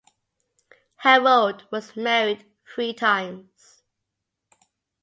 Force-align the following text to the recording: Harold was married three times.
Harold 0.95 1.67
was 1.71 1.95
married 1.95 2.43
three 2.73 2.91
times. 2.91 3.83